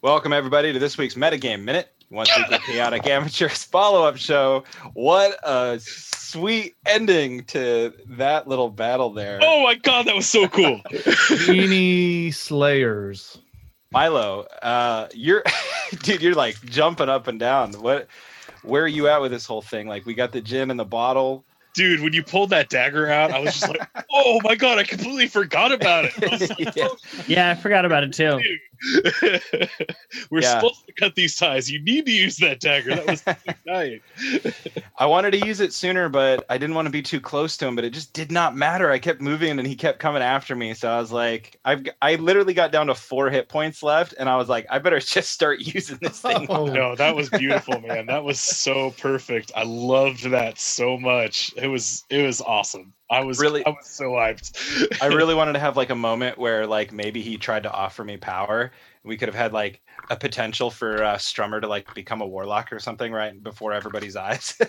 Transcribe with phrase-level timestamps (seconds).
[0.00, 4.62] Welcome everybody to this week's Meta Game Minute, once weekly chaotic amateurs follow-up show.
[4.94, 9.40] What a sweet ending to that little battle there.
[9.42, 10.80] Oh my god, that was so cool.
[10.90, 13.38] Beanie Slayers.
[13.90, 15.42] Milo, uh, you're
[16.02, 17.72] dude, you're like jumping up and down.
[17.72, 18.06] What
[18.62, 19.88] where are you at with this whole thing?
[19.88, 21.44] Like we got the gin and the bottle.
[21.74, 23.80] Dude, when you pulled that dagger out, I was just like,
[24.12, 26.12] oh my god, I completely forgot about it.
[26.22, 26.88] I like, Yeah.
[27.26, 28.38] Yeah, I forgot about it too.
[28.40, 28.58] dude.
[30.30, 30.60] We're Yeah.
[30.60, 31.70] supposed to cut these ties.
[31.70, 32.94] You need to use that dagger.
[32.94, 33.24] That was
[33.66, 34.00] dying.
[34.98, 37.66] I wanted to use it sooner, but I didn't want to be too close to
[37.66, 37.74] him.
[37.74, 38.90] But it just did not matter.
[38.90, 40.74] I kept moving, and he kept coming after me.
[40.74, 44.28] So I was like, I've I literally got down to four hit points left, and
[44.28, 46.46] I was like, I better just start using this thing.
[46.48, 48.06] Oh, No, that was beautiful, man.
[48.06, 49.52] That was so perfect.
[49.56, 51.52] I loved that so much.
[51.56, 52.92] It was it was awesome.
[53.10, 55.02] I was Really- I was so hyped.
[55.02, 58.04] I really wanted to have like a moment where like maybe he tried to offer
[58.04, 58.72] me power.
[59.02, 62.72] We could have had like a potential for uh, Strummer to like become a warlock
[62.72, 64.58] or something right before everybody's eyes.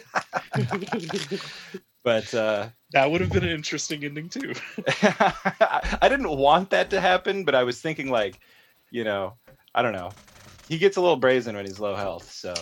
[2.04, 4.54] but uh, that would have been an interesting ending too.
[5.02, 8.40] I didn't want that to happen, but I was thinking like,
[8.92, 9.34] you know,
[9.76, 10.12] I don't know.
[10.70, 12.54] He gets a little brazen when he's low health, so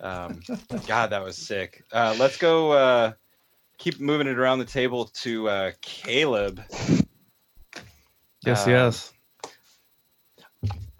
[0.00, 0.40] um,
[0.86, 1.84] God, that was sick.
[1.92, 3.14] Uh, let's go.
[3.80, 6.62] Keep moving it around the table to uh, Caleb.
[8.44, 9.12] Yes, Uh, yes.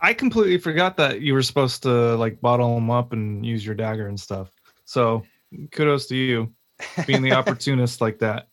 [0.01, 3.75] I completely forgot that you were supposed to like bottle them up and use your
[3.75, 4.49] dagger and stuff.
[4.87, 5.25] So
[5.73, 6.55] kudos to you
[7.07, 8.49] being the opportunist like that.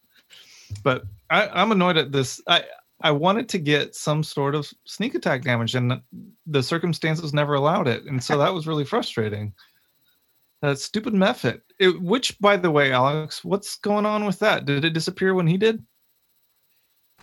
[0.83, 2.41] But I, I'm annoyed at this.
[2.47, 2.65] I
[2.99, 6.01] I wanted to get some sort of sneak attack damage, and
[6.45, 9.53] the circumstances never allowed it, and so that was really frustrating.
[10.61, 11.61] That stupid method.
[11.79, 14.65] It, which, by the way, Alex, what's going on with that?
[14.65, 15.83] Did it disappear when he did?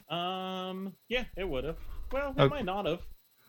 [0.09, 1.79] Um, yeah, it would have.
[2.13, 2.49] Well, it Okay.
[2.55, 3.01] might not have.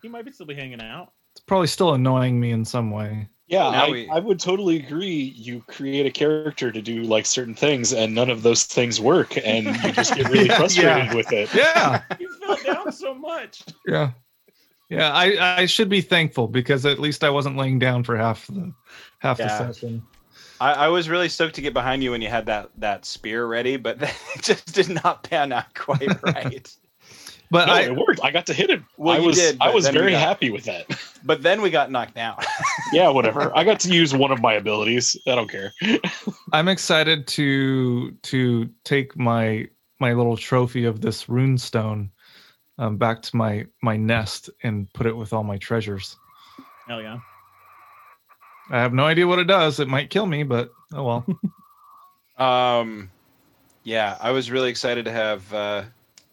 [0.01, 1.11] He might be still be hanging out.
[1.35, 3.27] It's probably still annoying me in some way.
[3.47, 5.33] Yeah, I, we- I would totally agree.
[5.35, 9.37] You create a character to do like certain things, and none of those things work,
[9.45, 11.13] and you just get really Yeah, frustrated yeah.
[11.15, 11.53] with it.
[11.53, 12.01] Yeah.
[12.19, 13.63] You fell down so much.
[13.85, 14.11] Yeah.
[14.89, 18.45] Yeah, I, I should be thankful because at least I wasn't laying down for half
[18.47, 18.71] the
[19.19, 19.47] half Yeah.
[19.47, 20.03] the session.
[20.61, 23.45] I, I was really stoked to get behind you when you had that that spear
[23.47, 24.01] ready, but
[24.35, 26.75] it just did not pan out quite right.
[27.51, 28.19] But No, I it worked.
[28.23, 28.85] I got to hit him.
[28.97, 30.85] Well, I you was did, I was very got- happy with that.
[31.23, 32.37] but then we got knocked down.
[32.91, 33.55] yeah, whatever.
[33.55, 35.15] I got to use one of my abilities.
[35.27, 35.71] I don't care.
[36.53, 39.67] I'm excited to to take my
[39.99, 42.11] my little trophy of this rune stone
[42.77, 46.17] um, back to my my nest and put it with all my treasures.
[46.87, 47.19] Hell yeah.
[48.69, 49.79] I have no idea what it does.
[49.79, 51.25] It might kill me, but oh well.
[52.37, 53.09] Um,
[53.83, 55.83] yeah, I was really excited to have uh,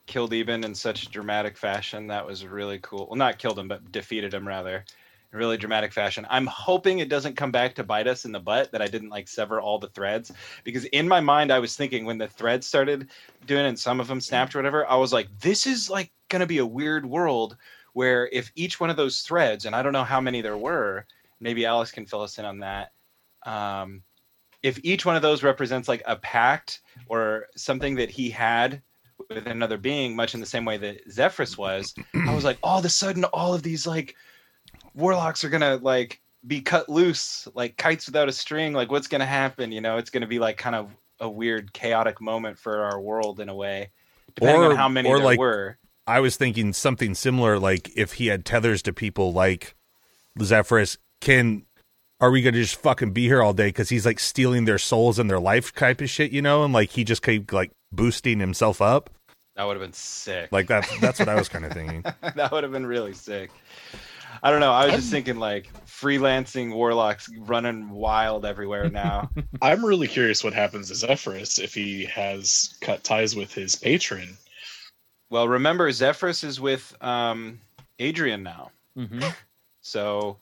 [0.06, 2.06] killed even in such dramatic fashion.
[2.08, 3.06] That was really cool.
[3.06, 4.84] Well, not killed him, but defeated him rather.
[5.32, 6.26] In really dramatic fashion.
[6.28, 9.08] I'm hoping it doesn't come back to bite us in the butt that I didn't
[9.08, 10.30] like sever all the threads
[10.64, 13.08] because in my mind I was thinking when the threads started
[13.46, 16.46] doing and some of them snapped or whatever, I was like, this is like gonna
[16.46, 17.56] be a weird world
[17.92, 21.06] where if each one of those threads, and I don't know how many there were,
[21.40, 22.92] maybe Alex can fill us in on that.
[23.44, 24.02] Um,
[24.62, 28.80] if each one of those represents like a pact or something that he had
[29.28, 31.94] with another being, much in the same way that Zephyrus was,
[32.26, 34.16] I was like, all of a sudden, all of these like
[34.94, 38.72] warlocks are gonna like be cut loose like kites without a string.
[38.72, 39.70] Like, what's gonna happen?
[39.72, 43.38] You know, it's gonna be like kind of a weird, chaotic moment for our world
[43.40, 43.90] in a way,
[44.34, 45.78] depending Or- on how many there like- were.
[46.06, 49.74] I was thinking something similar, like if he had tethers to people like
[50.40, 51.64] Zephyrus, can
[52.20, 55.18] are we gonna just fucking be here all day because he's like stealing their souls
[55.18, 58.40] and their life type of shit, you know, and like he just keep like boosting
[58.40, 59.10] himself up,
[59.56, 60.50] That would have been sick.
[60.52, 60.88] like that.
[61.00, 62.02] That's what I was kind of thinking.
[62.36, 63.50] that would have been really sick.
[64.42, 64.72] I don't know.
[64.72, 69.30] I was just thinking like freelancing warlocks running wild everywhere now.
[69.62, 74.36] I'm really curious what happens to Zephyrus if he has cut ties with his patron.
[75.32, 77.58] Well, remember Zephyrus is with um,
[77.98, 79.26] Adrian now, Mm-hmm.
[79.80, 80.36] so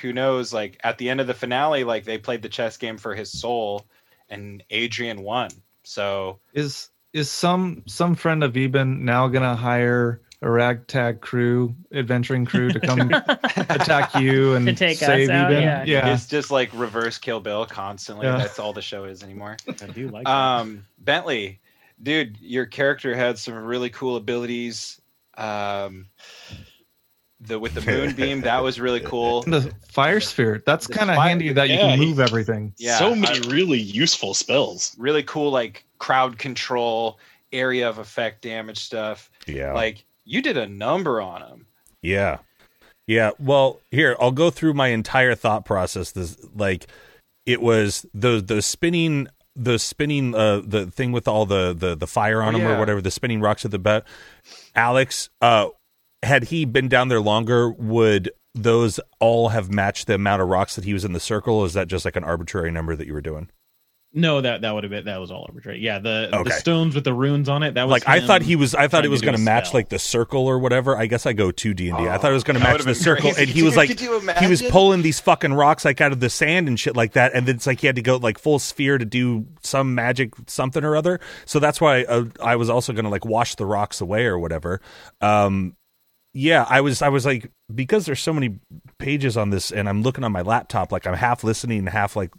[0.00, 0.52] who knows?
[0.52, 3.32] Like at the end of the finale, like they played the chess game for his
[3.32, 3.84] soul,
[4.28, 5.50] and Adrian won.
[5.82, 12.44] So is is some some friend of Eben now gonna hire a ragtag crew, adventuring
[12.44, 13.10] crew to come
[13.70, 15.62] attack you and To take us save out, Eben?
[15.64, 15.82] yeah.
[15.84, 16.14] yeah.
[16.14, 18.26] it's just like reverse Kill Bill constantly.
[18.26, 18.36] Yeah.
[18.36, 19.56] That's all the show is anymore.
[19.66, 20.30] I do like that.
[20.30, 21.58] Um, Bentley,
[22.02, 25.00] dude, your character had some really cool abilities.
[25.36, 26.06] Um,
[27.40, 29.42] the with the moonbeam, that was really cool.
[29.46, 30.64] the fire spirit.
[30.66, 32.72] That's kind of handy that you yeah, can move everything.
[32.78, 34.96] Yeah, so many I- really useful spells.
[34.98, 37.18] Really cool, like crowd control,
[37.52, 39.30] area of effect damage stuff.
[39.46, 41.66] Yeah, Like you did a number on him.
[42.02, 42.38] yeah.
[43.06, 46.12] Yeah, well, here I'll go through my entire thought process.
[46.12, 46.86] This like
[47.46, 49.28] it was the the spinning
[49.58, 52.78] the spinning uh the thing with all the the the fire on Oh, them or
[52.78, 54.04] whatever the spinning rocks at the bet.
[54.74, 55.68] Alex, uh,
[56.22, 60.76] had he been down there longer, would those all have matched the amount of rocks
[60.76, 61.56] that he was in the circle?
[61.56, 63.50] Or is that just like an arbitrary number that you were doing?
[64.14, 65.80] No, that that would have been that was all arbitrary.
[65.80, 66.44] Yeah, the Okay.
[66.44, 67.74] the stones with the runes on it.
[67.74, 69.66] That was Like I thought he was, I thought trying it was going to match
[69.68, 69.78] spell.
[69.80, 70.96] like the circle or whatever.
[70.96, 72.08] I guess I go two D and D.
[72.08, 73.42] I thought it was going to match the circle, crazy.
[73.42, 76.68] and he was like, he was pulling these fucking rocks like out of the sand
[76.68, 78.96] and shit like that, and then it's like he had to go like full sphere
[78.96, 81.20] to do some magic something or other.
[81.44, 84.38] So that's why uh, I was also going to like wash the rocks away or
[84.38, 84.80] whatever.
[85.20, 85.76] Um,
[86.32, 88.58] yeah, I was I was like because there's so many
[89.08, 92.14] pages on this, and I'm looking on my laptop, like I'm half listening, and half
[92.14, 92.30] like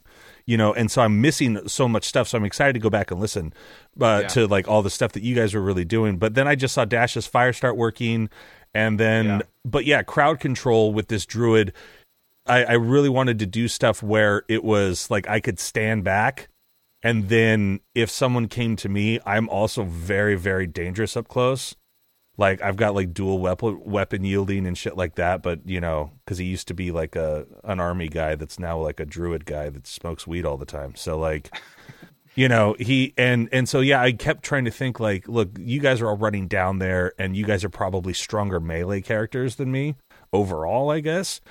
[0.45, 2.27] you know, and so I'm missing so much stuff.
[2.27, 3.53] So I'm excited to go back and listen
[3.99, 4.27] uh, Yeah.
[4.29, 6.17] to like all the stuff that you guys were really doing.
[6.17, 8.29] But then I just saw Dash's fire start working,
[8.75, 9.41] and then Yeah.
[9.65, 11.73] but yeah, crowd control with this druid.
[12.45, 16.49] I, I really wanted to do stuff where it was like I could stand back,
[17.01, 21.75] and then if someone came to me, I'm also very very dangerous up close.
[22.39, 26.11] Like I've got like dual weapon weapon yielding and shit like that, but you know,
[26.23, 29.45] because he used to be like a an army guy that's now like a druid
[29.45, 30.95] guy that smokes weed all the time.
[30.95, 31.53] So like,
[32.35, 35.81] you know, he and and so yeah, I kept trying to think like, look, you
[35.81, 39.69] guys are all running down there, and you guys are probably stronger melee characters than
[39.69, 39.97] me
[40.31, 41.41] overall, I guess.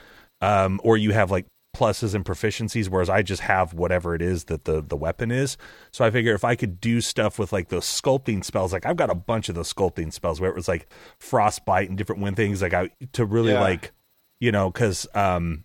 [0.41, 1.45] Um, or you have like
[1.79, 5.57] pluses and proficiencies, whereas I just have whatever it is that the the weapon is.
[5.93, 8.97] So I figure if I could do stuff with like those sculpting spells, like I've
[8.97, 10.89] got a bunch of those sculpting spells where it was like
[11.19, 13.61] frostbite and different wind things, like I to really Yeah.
[13.61, 13.93] like,
[14.41, 15.65] you know, because um,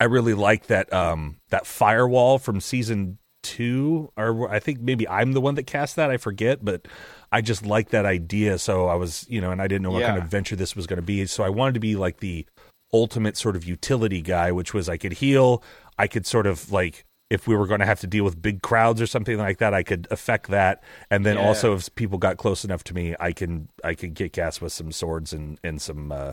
[0.00, 5.32] I really like that um that firewall from season two, or I think maybe I'm
[5.32, 6.10] the one that cast that.
[6.10, 6.86] I forget, but
[7.32, 8.58] I just like that idea.
[8.58, 10.86] So I was, you know, and I didn't know what kind of venture this was
[10.86, 11.24] going to be.
[11.26, 12.44] So I wanted to be like the
[12.92, 15.62] ultimate sort of utility guy, which was I could heal,
[15.98, 18.60] I could sort of like if we were going to have to deal with big
[18.60, 20.82] crowds or something like that, I could affect that.
[21.12, 21.46] And then Yeah.
[21.46, 24.72] also if people got close enough to me, I can I could kick ass with
[24.72, 26.32] some swords and and some uh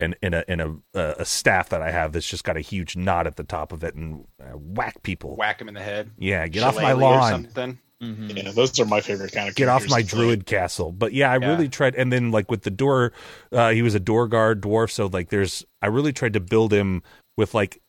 [0.00, 2.60] and in a in a uh, a staff that I have that's just got a
[2.60, 5.34] huge knot at the top of it and uh, whack people.
[5.34, 6.10] Whack him in the head.
[6.18, 7.30] Yeah, get off my Shillelagh or lawn.
[7.30, 7.78] something.
[8.02, 8.36] Mhm.
[8.36, 9.54] Yeah, those are my favorite kind of.
[9.56, 10.92] Get off my druid castle.
[10.92, 11.48] But yeah, I Yeah.
[11.48, 11.94] really tried.
[11.96, 13.12] And then like with the door,
[13.52, 14.90] uh, he was a door guard dwarf.
[14.90, 17.02] So like there's, I really tried to build him
[17.36, 17.80] with like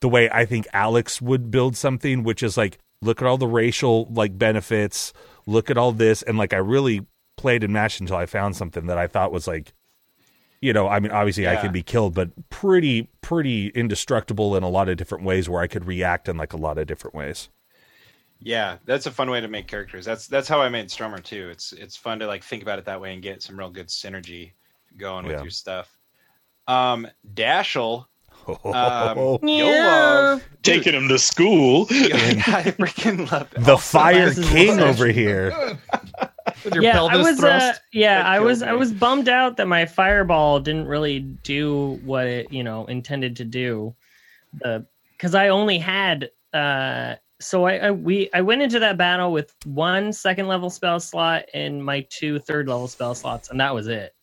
[0.00, 3.46] the way I think Alex would build something, which is like look at all the
[3.46, 5.12] racial like benefits,
[5.46, 7.06] look at all this, and like I really
[7.36, 9.72] played and mashed until I found something that I thought was like.
[10.60, 11.60] You know, I mean, obviously I Yeah.
[11.60, 15.66] can be killed, but pretty, pretty indestructible in a lot of different ways where I
[15.66, 17.50] could react in like a lot of different ways.
[18.46, 20.04] Yeah, that's a fun way to make characters.
[20.04, 21.48] That's that's how I made Strummer too.
[21.50, 23.88] It's it's fun to like think about it that way and get some real good
[23.88, 24.52] synergy
[24.98, 25.42] going with Yeah.
[25.42, 25.96] your stuff.
[26.68, 28.04] Um, Dashel,
[28.46, 31.86] um, Oh, you'll love dude, Taking him to school.
[31.90, 33.64] I freaking love that.
[33.64, 35.78] the Fire King over here.
[36.64, 37.42] With your yeah, pelvis I was.
[37.44, 38.58] Uh, yeah, I was.
[38.58, 42.84] killed I was bummed out that my fireball didn't really do what it, you know,
[42.86, 43.94] intended to do.
[44.60, 44.86] The
[45.16, 46.30] because I only had.
[46.52, 51.00] uh So I, I we I went into that battle with one second level spell
[51.00, 54.14] slot and my two third level spell slots, and that was it.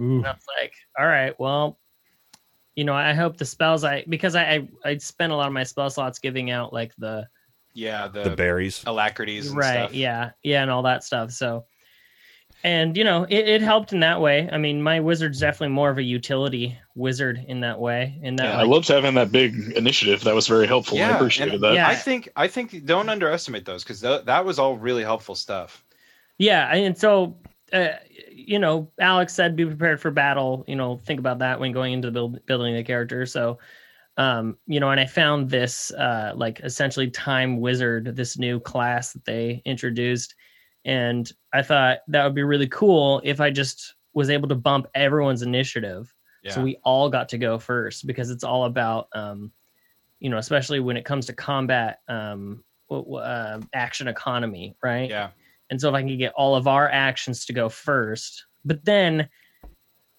[0.00, 0.18] Ooh.
[0.18, 1.78] And I was like, all right, well,
[2.74, 5.52] you know, I hope the spells I because I I, I spent a lot of
[5.52, 7.26] my spell slots giving out like the
[7.74, 8.82] yeah, the, The berries.
[8.86, 9.94] alacrities, and right stuff.
[9.94, 11.64] yeah yeah and all that stuff so
[12.64, 15.90] and you know it, it helped in that way i mean my wizard's definitely more
[15.90, 19.72] of a utility wizard in that way in that Yeah, I loved having that big
[19.76, 20.24] initiative.
[20.24, 20.96] That was very helpful.
[20.96, 21.74] I Yeah, appreciated and- that.
[21.74, 21.88] Yeah.
[21.88, 25.84] I think I think don't underestimate those because th- that was all really helpful stuff.
[26.38, 27.36] yeah and so
[27.72, 27.88] uh,
[28.30, 31.92] you know alex said be prepared for battle you know think about that when going
[31.92, 33.58] into build, building the character so
[34.18, 39.12] um you know and i found this uh like essentially time wizard this new class
[39.12, 40.34] that they introduced
[40.86, 44.86] and i thought that would be really cool if i just was able to bump
[44.94, 49.52] everyone's initiative Yeah, so we all got to go first because it's all about um
[50.20, 55.30] you know especially when it comes to combat um uh, action economy right yeah,
[55.70, 59.28] and so if I can get all of our actions to go first, but then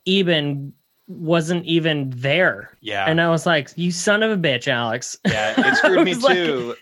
[0.05, 0.73] Eben
[1.07, 2.77] wasn't even there.
[2.81, 5.17] yeah, And I was like, you son of a bitch, Alex.
[5.25, 5.53] yeah.
[5.57, 6.75] It screwed me like- too.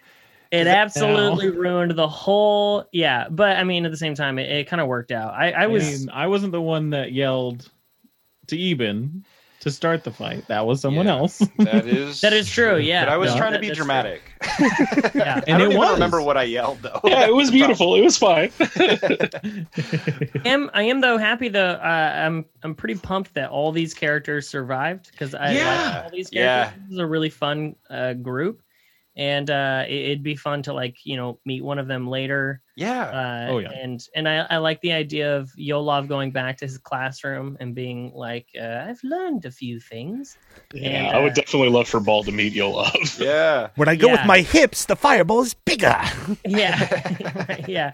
[0.55, 3.27] It Is it- absolutely ruined the whole yeah.
[3.29, 5.33] But I mean at the same time it, it kind of worked out.
[5.33, 7.69] I, I I was mean, I wasn't the one that yelled
[8.47, 9.25] to Eben.
[9.61, 10.47] to start the fight.
[10.47, 11.15] That was someone Yeah.
[11.17, 11.39] else.
[11.57, 13.05] That is That is true, yeah.
[13.05, 14.21] But I was No, trying to be dramatic.
[15.15, 15.35] Yeah.
[15.37, 15.93] I And don't it even was.
[15.93, 16.99] remember what I yelled though.
[17.05, 17.77] Yeah, it was That's the problem.
[17.77, 17.95] beautiful.
[17.95, 18.51] It was fine.
[20.45, 23.93] I am I am though happy though uh, I'm I'm pretty pumped that all these
[23.93, 25.91] characters survived because I Yeah.
[25.95, 26.63] like all these Yeah.
[26.65, 26.83] characters.
[26.85, 28.61] This is a really fun uh, group,
[29.17, 32.61] and uh, it, it'd be fun to like you know meet one of them later.
[32.75, 33.03] Yeah.
[33.05, 33.71] Uh, Oh, yeah.
[33.71, 37.73] and and I, I like the idea of Yolov going back to his classroom and
[37.73, 40.37] being like, uh, I've learned a few things.
[40.73, 43.19] Yeah, And, I would uh, definitely love for Ball to meet Yolov.
[43.25, 43.69] Yeah.
[43.75, 45.95] When I go with my hips, the fireball is bigger.
[46.45, 47.93] Yeah, yeah,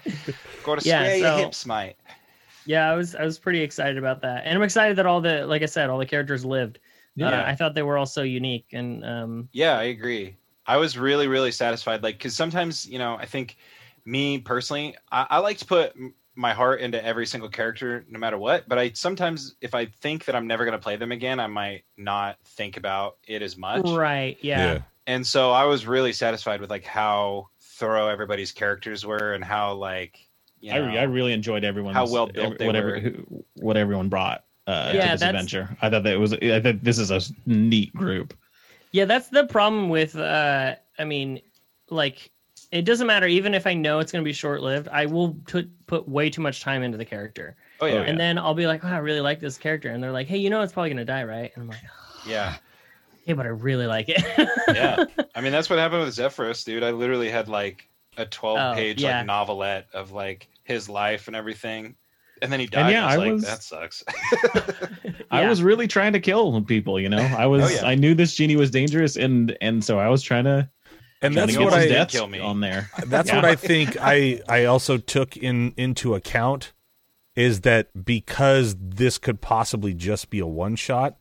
[0.63, 1.95] Go to Yeah, square so- your hips, mate.
[2.65, 2.89] yeah.
[2.91, 5.61] I was I was pretty excited about that, and I'm excited that all the like
[5.61, 6.77] I said, all the characters lived.
[6.77, 7.43] Uh, Yeah.
[7.45, 10.37] I thought they were all so unique, and um, Yeah, I agree.
[10.65, 12.03] I was really, really satisfied.
[12.03, 13.57] Like, because sometimes, you know, I think
[14.05, 15.93] me personally, I, I like to put
[16.35, 18.67] my heart into every single character, no matter what.
[18.67, 21.47] But I sometimes, if I think that I'm never going to play them again, I
[21.47, 23.87] might not think about it as much.
[23.89, 24.79] right, yeah.
[25.07, 29.73] And so I was really satisfied with like how thorough everybody's characters were and how
[29.73, 30.19] like
[30.59, 32.99] you I, know, re- I really enjoyed everyone's How well built they whatever were.
[32.99, 35.75] who, what everyone brought uh, Yeah, to this adventure.
[35.81, 36.33] I thought that it was.
[36.33, 38.35] I thought this is a neat group.
[38.91, 41.41] Yeah, that's the problem with uh I mean,
[41.89, 42.31] like
[42.71, 45.69] it doesn't matter even if I know it's going to be short-lived, I will put
[45.87, 47.55] put way too much time into the character.
[47.81, 50.01] oh yeah, Oh, And then I'll be like, "Oh, I really like this character." And
[50.01, 51.81] they're like, "Hey, you know it's probably going to die, right?" And I'm like,
[52.25, 52.55] yeah,
[53.25, 54.23] "Hey, but I really like it."
[54.69, 55.03] yeah.
[55.35, 56.83] I mean, that's what happened with Zephyrus, dude.
[56.83, 59.17] I literally had like a 12 Oh, page yeah.
[59.17, 61.95] like novelette of like his life and everything.
[62.41, 62.81] And then he died.
[62.85, 64.03] And yeah, and I was I like, that sucks.
[65.31, 66.99] I was really trying to kill people.
[66.99, 67.63] You know, I oh, was.
[67.63, 67.85] Oh, yeah.
[67.85, 70.69] I knew this genie was dangerous, and and so I was trying to.
[71.23, 72.39] And trying that's to what I deaths Kill me.
[72.39, 72.89] on there.
[73.05, 73.35] that's Yeah.
[73.35, 76.73] what I think I I also took in into account
[77.35, 81.17] is that because this could possibly just be a one shot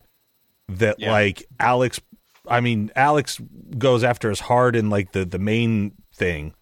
[0.69, 1.13] that Yeah.
[1.13, 2.01] like Alex
[2.49, 3.41] I mean Alex
[3.77, 6.55] goes after us hard in like the the main thing.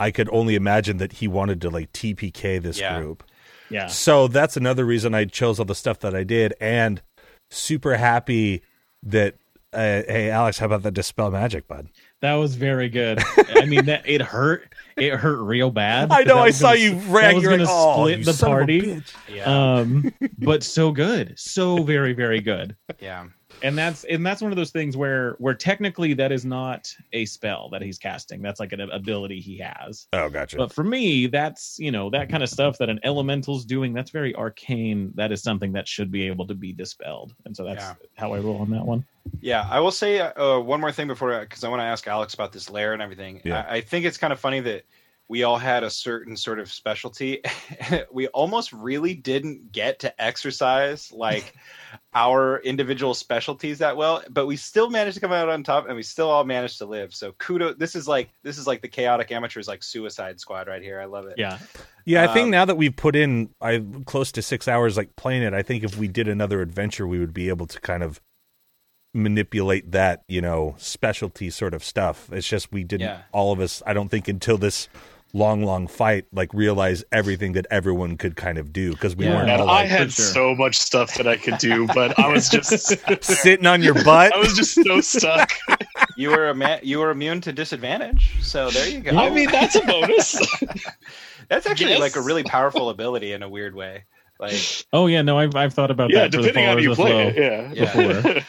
[0.00, 2.98] I could only imagine that he wanted to like TPK this Yeah.
[2.98, 3.22] group.
[3.70, 3.86] Yeah.
[3.86, 7.00] So that's another reason I chose all the stuff that I did and
[7.50, 8.62] super happy
[9.02, 9.36] that
[9.72, 11.88] uh, hey Alex how about that dispel magic bud?
[12.20, 13.20] That was very good.
[13.54, 14.74] I mean, that it hurt.
[14.96, 16.10] It hurt real bad.
[16.12, 18.24] I know I saw gonna- you that rag was you're like, gonna oh, split you
[18.24, 19.02] the son of a party.
[19.32, 19.44] yeah.
[19.76, 22.76] Um, but so good, so very, very good.
[22.98, 23.26] yeah.
[23.62, 27.24] And that's and that's one of those things where where technically that is not a
[27.26, 28.42] spell that he's casting.
[28.42, 30.06] That's like an ability he has.
[30.12, 30.56] Oh, gotcha.
[30.56, 33.92] But for me, that's you know that kind of stuff that an elemental's doing.
[33.92, 35.12] That's very arcane.
[35.14, 37.34] That is something that should be able to be dispelled.
[37.44, 37.94] And so that's Yeah.
[38.16, 39.04] how I roll on that one.
[39.40, 42.34] Yeah, I will say uh, one more thing before, because I want to ask Alex
[42.34, 43.40] about this lair and everything.
[43.44, 43.64] Yeah.
[43.68, 44.84] I, I think it's kind of funny that
[45.30, 47.40] we all had a certain sort of specialty.
[48.12, 51.54] we almost really didn't get to exercise like
[52.14, 55.94] our individual specialties that well, but we still managed to come out on top, and
[55.94, 57.14] we still all managed to live.
[57.14, 57.76] So kudos!
[57.78, 61.00] This is like this is like the chaotic amateurs like Suicide Squad right here.
[61.00, 61.34] I love it.
[61.38, 61.58] Yeah,
[62.04, 65.14] Yeah, I think Um, now that we've put in I close to six hours like
[65.14, 68.02] playing it, I think if we did another adventure, we would be able to kind
[68.02, 68.20] of
[69.14, 72.28] manipulate that, you know, specialty sort of stuff.
[72.32, 73.22] It's just we didn't Yeah.
[73.30, 74.88] all of us, I don't think until this
[75.32, 79.34] long, long fight, like realize everything that everyone could kind of do because we Yeah.
[79.36, 80.24] weren't Man, all I like had sure.
[80.24, 82.68] so much stuff that I could do, but I was just
[83.24, 84.34] sitting on your butt.
[84.34, 85.50] I was just so stuck.
[86.16, 89.16] You were a ma- you were immune to disadvantage, so there you go.
[89.16, 90.32] I mean, that's a bonus.
[91.48, 92.00] that's actually yes.
[92.00, 94.04] like a really powerful ability in a weird way.
[94.38, 94.54] Like
[94.92, 96.34] Oh yeah, no, I've I've thought about yeah, that.
[96.34, 97.74] for the depending on you play it.
[97.74, 97.88] Yeah.
[98.34, 98.42] Yeah.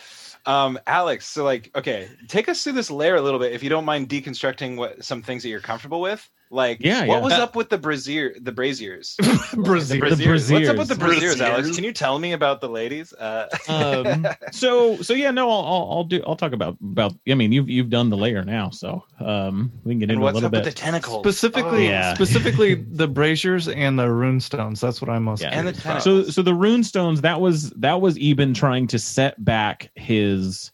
[0.45, 3.69] Um, Alex, so like, okay, take us through this lair a little bit, if you
[3.69, 6.27] don't mind deconstructing what some things that you're comfortable with.
[6.53, 7.21] Like, Yeah, what yeah.
[7.21, 9.15] was up with the brazier, the braziers?
[9.53, 10.09] Brazier.
[10.09, 10.51] The The braziers.
[10.51, 11.37] What's up with the braziers.
[11.37, 11.75] braziers, Alex?
[11.75, 13.13] Can you tell me about the ladies?
[13.13, 17.13] Uh, um, so so yeah, no, I'll, I'll I'll do I'll talk about about.
[17.29, 20.21] I mean, you've you've done the lair now, so um, we can get and into
[20.21, 20.65] a what's little up bit.
[20.65, 21.23] with the tentacles?
[21.23, 21.91] Specifically, Oh.
[21.91, 22.13] Yeah.
[22.15, 24.81] specifically the braziers and the rune stones.
[24.81, 25.41] That's what I'm most.
[25.43, 25.49] Yeah.
[25.51, 26.03] And the curious about.
[26.03, 26.25] tentacles.
[26.27, 30.71] so so the rune stones that was that was Eben trying to set back his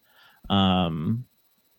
[0.50, 1.24] um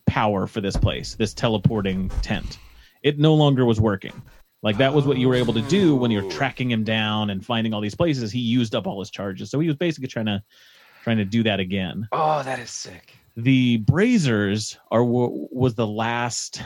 [0.07, 2.57] power for this place, this teleporting tent.
[3.03, 4.13] It no longer was working.
[4.61, 6.29] Like that was what you were able to do when you're Oh.
[6.29, 8.31] tracking him down and finding all these places.
[8.31, 10.43] He used up all his charges, so he was basically trying to
[11.03, 12.07] trying to do that again.
[12.11, 13.13] oh, that is sick.
[13.37, 16.61] The Braziers are wa- was the last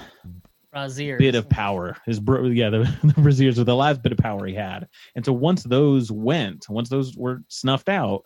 [0.72, 1.18] Brazier.
[1.20, 1.96] bit of power.
[2.08, 4.88] His bro, yeah, the, the Braziers were the last bit of power he had.
[5.16, 8.24] And so once those went, once those were snuffed out,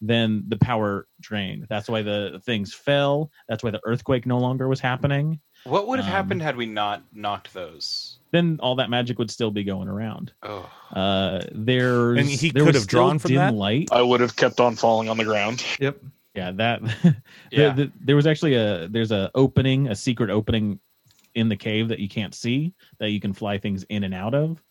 [0.00, 1.66] then the power drained.
[1.70, 3.30] That's why the things fell.
[3.48, 5.38] That's why the earthquake no longer was happening.
[5.64, 8.18] What would have Um, happened had we not knocked those?
[8.32, 10.32] Then all that magic would still be going around.
[10.42, 13.54] Oh, Uh, there's And he there could have drawn from dim that?
[13.54, 13.88] light.
[13.92, 15.64] I would have kept on falling on the ground.
[15.80, 15.98] Yep.
[16.34, 16.82] Yeah, that
[17.52, 17.70] Yeah.
[17.72, 20.80] the, the, there was actually a there's a opening, a secret opening
[21.34, 24.34] in the cave that you can't see that you can fly things in and out
[24.34, 24.62] of.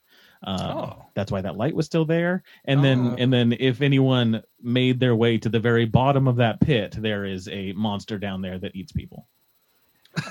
[0.45, 1.05] Um, Oh.
[1.15, 2.43] That's why that light was still there.
[2.65, 3.15] And then Oh.
[3.17, 7.23] and then if anyone made their way to the very bottom of that pit, there
[7.25, 9.27] is a monster down there that eats people.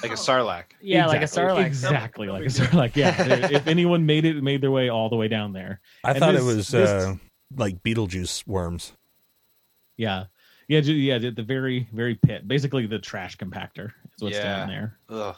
[0.03, 0.65] Like a sarlacc.
[0.81, 1.67] Yeah, like a Exactly- sarlacc.
[1.67, 2.97] Exactly like a sarlacc.
[2.97, 3.15] Yeah.
[3.53, 5.81] if anyone made it made their way all the way down there.
[6.05, 7.15] I And thought this- it was this- uh,
[7.57, 8.93] like Beetlejuice worms.
[9.97, 10.25] Yeah.
[10.69, 12.47] Yeah, ju- yeah, the very, very pit.
[12.49, 13.87] Basically the trash compactor
[14.17, 14.43] is what's Yeah.
[14.57, 14.99] down there.
[15.11, 15.37] Ugh.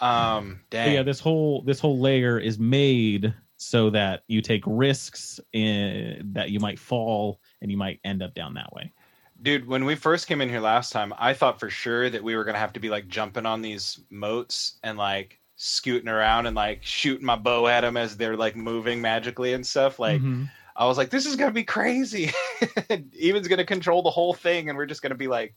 [0.00, 5.40] Um, But yeah, this whole this whole lair is made so that you take risks
[5.52, 8.92] in that you might fall and you might end up down that way.
[9.40, 12.34] Dude, when we first came in here last time, I thought for sure that we
[12.34, 16.56] were gonna have to be like jumping on these moats and like scooting around and
[16.56, 19.98] like shooting my bow at them as they're like moving magically and stuff.
[19.98, 20.50] Like Mhm.
[20.76, 22.30] I was like, this is gonna be crazy.
[23.20, 25.54] Eben's gonna control the whole thing, and we're just gonna be like.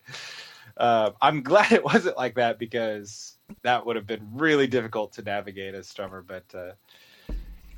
[0.78, 5.22] Uh, I'm glad it wasn't like that because that would have been really difficult to
[5.22, 6.26] navigate as Strummer.
[6.26, 6.72] But uh,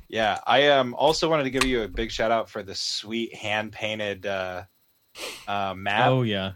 [0.08, 3.34] yeah, I um, also wanted to give you a big shout out for the sweet
[3.34, 4.62] hand painted uh,
[5.48, 6.52] uh, map oh yeah,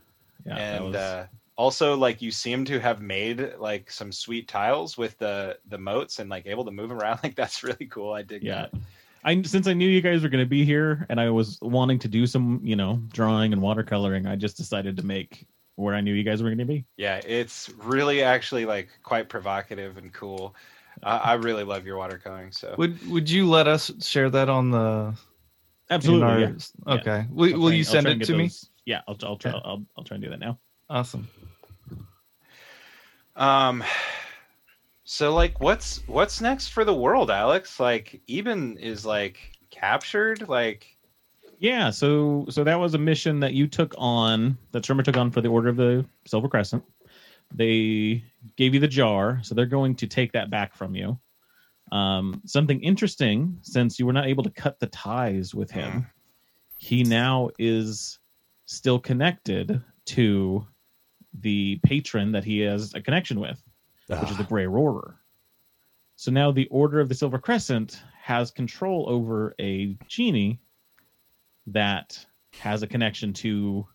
[0.46, 0.56] yeah.
[0.56, 5.18] and was- uh, also like you seem to have made like some sweet tiles with
[5.18, 8.42] the the moats and like able to move around like that's really cool i dig
[8.42, 8.62] yeah.
[8.62, 8.74] that
[9.24, 11.98] I since I knew you guys were going to be here and I was wanting
[11.98, 16.00] to do some, you know, drawing and watercoloring, I just decided to make where I
[16.00, 16.84] knew you guys were going to be.
[16.96, 20.54] yeah it's really actually like quite provocative and cool
[21.02, 24.70] I, I really love your watercoloring so Would Would you let us share that on
[24.70, 25.14] the?
[25.90, 26.26] In Absolutely.
[26.26, 26.94] our- yeah.
[26.94, 27.26] Okay.
[27.30, 28.44] Will, I'll will try- you send it and get to me?
[28.44, 29.60] those- Yeah, I'll I'll try Yeah.
[29.64, 30.58] I'll I'll try and do that now.
[30.90, 31.28] Awesome.
[33.36, 33.84] um
[35.04, 39.38] so like what's what's next for the world alex like eben is like
[39.70, 40.86] captured like
[41.60, 45.30] Yeah, so so that was a mission that you took on that Strummer took on
[45.30, 46.84] for the Order of the Silver Crescent.
[47.54, 48.22] They
[48.56, 51.18] gave you the jar, so they're going to take that back from you.
[51.92, 56.06] Um, something interesting, since you were not able to cut the ties with him,
[56.76, 58.18] he now is
[58.66, 60.66] still connected to
[61.40, 63.62] the patron that he has a connection with,
[64.06, 65.16] which is the Grey Roarer.
[66.16, 70.58] So now the Order of the Silver Crescent has control over a genie
[71.68, 72.24] that
[72.58, 73.86] has a connection to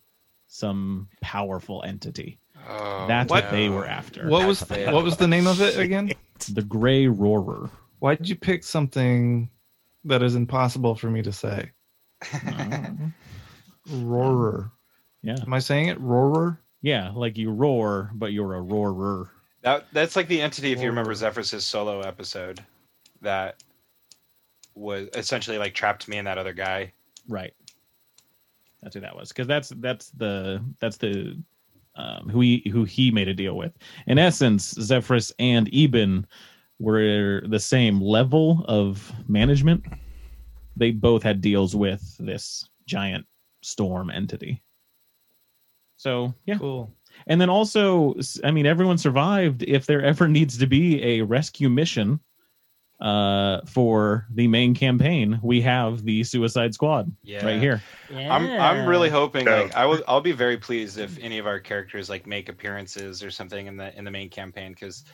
[0.48, 2.40] some powerful entity.
[2.70, 4.28] oh, That's what they were after.
[4.28, 4.94] What was That's bad.
[4.94, 6.12] what was the name of it again?
[6.50, 7.70] the Grey Roarer?
[8.04, 9.50] Why did you pick something
[10.04, 11.72] that is impossible for me to say?
[12.46, 12.90] Uh,
[13.90, 14.72] Roarer.
[15.22, 16.00] yeah, Am I saying it?
[16.02, 16.60] Roarer.
[16.82, 19.30] yeah, like you roar, but you're a roarer.
[19.62, 22.60] That that's like the entity, if you remember Zephyrus' solo episode,
[23.22, 23.64] that
[24.76, 26.92] was essentially like trapped me and that other guy.
[27.30, 27.54] Right.
[28.82, 29.30] That's who that was.
[29.30, 31.42] Because that's that's the that's the
[31.96, 33.72] um, who he who he made a deal with.
[34.08, 36.26] In essence, Zephyrus and Eben
[36.84, 39.86] were the same level of management.
[40.76, 43.26] They both had deals with this giant
[43.62, 44.62] storm entity.
[45.96, 46.92] So yeah, Cool.
[47.28, 49.64] and then also, I mean, everyone survived.
[49.64, 52.20] If there ever needs to be a rescue mission
[53.00, 57.46] uh, for the main campaign, we have the Suicide Squad Yeah.
[57.46, 57.82] right here.
[58.12, 58.36] Yeah.
[58.36, 61.60] I'm I'm really hoping like I will I'll be very pleased if any of our
[61.62, 65.06] characters like make appearances or something in the in the main campaign because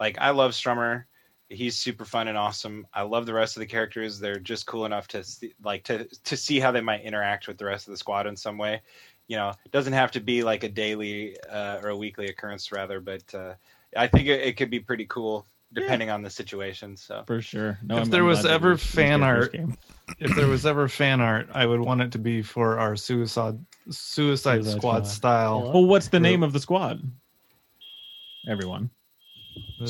[0.00, 1.04] like I love Strummer.
[1.50, 2.86] He's super fun and awesome.
[2.92, 4.18] I love the rest of the characters.
[4.20, 7.56] They're just cool enough to see, like to to see how they might interact with
[7.56, 8.82] the rest of the squad in some way.
[9.28, 12.70] You know, it doesn't have to be like a daily uh, or a weekly occurrence
[12.70, 13.54] rather, but uh,
[13.96, 16.96] I think it, it could be pretty cool depending on the situation.
[16.96, 17.78] So for sure.
[17.82, 20.64] No, If I'm- there I'm was ever these- these fan characters art- If there was
[20.66, 23.58] ever fan art, I would want it to be for our Suicide
[23.90, 25.06] Suicide, Suicide Squad Squad.
[25.06, 25.72] style.
[25.72, 27.02] Well, what's the name of the squad?
[28.48, 28.90] Everyone.
[29.80, 29.88] Ugh.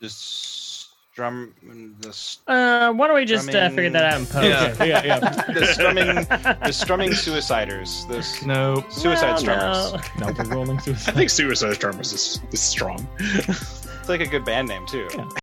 [0.00, 1.52] The strum
[2.00, 4.44] the Uh, why don't we just uh, figure that out in post?
[4.46, 4.84] Yeah.
[4.84, 5.18] yeah, yeah.
[5.52, 6.06] the strumming
[6.64, 8.06] the strumming suiciders.
[8.08, 8.84] The s- No.
[8.90, 10.18] suicide No, strummers.
[10.20, 10.26] no.
[10.26, 13.06] No, the rolling I think Suicide Stormers is, is strong.
[14.00, 15.06] It's like a good band name too.
[15.14, 15.28] Yeah.